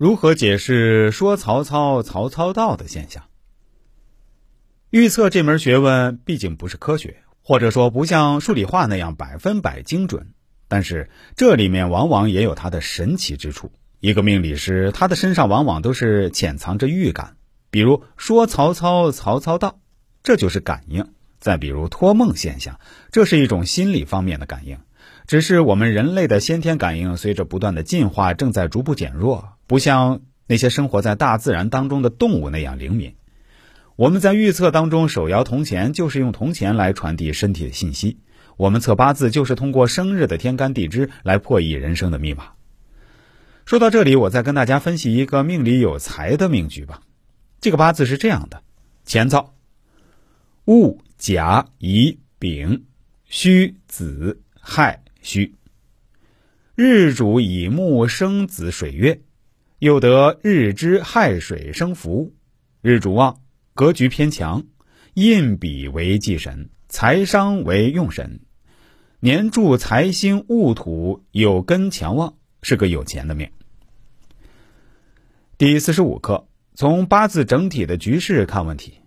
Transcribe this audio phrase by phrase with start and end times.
[0.00, 3.24] 如何解释说曹操曹操到的现象？
[4.88, 10.32] 预测这门学问毕竟不是科学，或者说不像数理化那样百分百精准，
[10.68, 13.72] 但是这里面往往也有它的神奇之处。
[14.00, 17.36] 一个命理师，他的身上往往都是潜藏着预感，
[17.70, 19.80] 比如说曹操曹操到，
[20.22, 21.04] 这就是感应；
[21.40, 22.80] 再比如托梦现象，
[23.12, 24.78] 这是一种心理方面的感应。
[25.26, 33.14] 只是我们人类的先天感应随着不断的进化正在逐步减弱，不像那些生活在大自然当中的动物那样灵敏。
[33.94, 38.16] 我们在预测当中手摇铜钱，就是用铜钱来传递身体的信息；
[38.56, 42.48] 我们测八字，就是通过生日的天干地支来破译人生的密码。
[43.64, 47.02] 说到这里，我再跟大家分析一个命里有财的命局吧。
[47.60, 48.64] 这个八字是这样的：
[49.06, 49.54] 乾造、
[50.64, 52.86] 戊、甲、乙、丙、
[53.24, 55.04] 戌、子、亥。
[55.22, 55.54] 戌，
[56.74, 59.20] 日主乙木生子水月，
[59.80, 62.34] 又得日支亥水生福，
[62.82, 63.40] 日主旺，
[63.72, 64.64] 格局偏强，
[65.14, 68.40] 印比为忌神，财商为用神，
[69.20, 73.48] 年柱财星戊土有根强旺，是个有钱的命。
[75.56, 78.98] 第四十五课，从八字整体的局势看问题。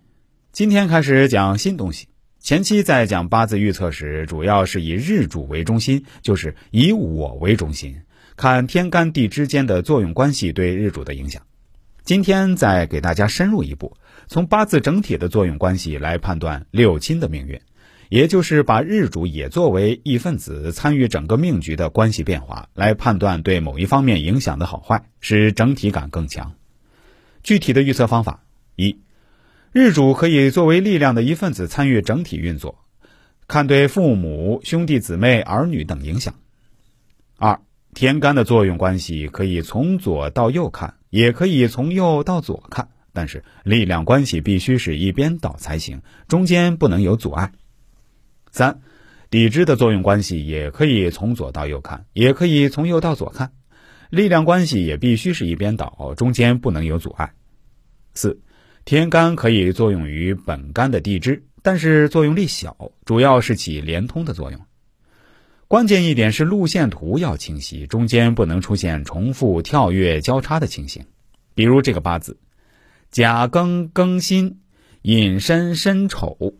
[0.50, 2.08] 今天开始讲新东西。
[2.40, 8.02] 前期在讲八字预测时，主要是以日主为中心，就是以我为中心，
[8.36, 11.42] 看天干地支间的作用关系对日主的影响。
[12.02, 13.96] 今天再给大家深入一步，
[14.26, 17.60] 从八字整体的作用关系来判断六亲的命运，
[18.08, 26.54] 也就是把日主也作为一份子，参与整个命局的关系变化，来判断对某一方面影响的好坏，使整体感更强。
[27.42, 28.44] 具体的预测方法
[28.76, 28.98] 一。
[29.72, 32.84] 日主可以作为力量的一份子参与整体运作，
[33.48, 36.34] 看对父母、兄弟姊妹、儿女等影响。
[37.36, 37.60] 二
[37.94, 47.52] 天干的作用关系可以从左到右看，也可以从右到左看，但是力量关系必须是一边倒才行，中间不能有阻碍。
[48.50, 48.80] 三
[49.30, 53.52] 地支的作用关系也可以从左到右看，也可以从右到左看，
[54.10, 57.32] 力量关系也必须是一边倒，中间不能有阻碍。
[58.12, 58.40] 四。
[58.86, 64.60] 天干可以作用于本干的地支，但是作用力小，主要是起连通的作用。
[65.66, 71.06] 关键一点是路线图要清晰，中间不能出现重复、跳跃、交叉的情形。
[71.54, 72.38] 比如这个八字：
[73.10, 74.60] 甲庚庚辛，
[75.02, 76.54] 寅申申丑。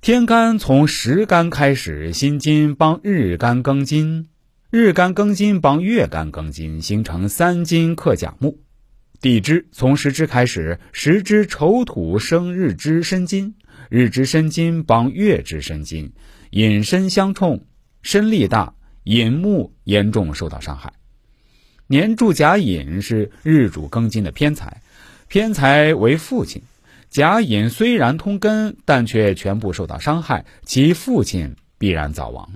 [0.00, 4.28] 天干从时干开始，辛金帮日干庚金，
[4.70, 8.60] 日干庚金帮月干庚金，形成三金克甲木。
[9.20, 13.54] 地支从时支开始，时支丑土生日支申金，
[13.88, 16.12] 日支申金帮月支申金，
[16.56, 17.62] 引身相冲，
[18.00, 18.72] 身力大，
[19.04, 20.90] 引木严重受到伤害。
[21.86, 24.80] 年柱甲寅是日主庚金的偏财，
[25.28, 26.62] 偏财为父亲，
[27.10, 32.50] 甲寅虽然通根，但却全部受到伤害，其父亲必然早亡。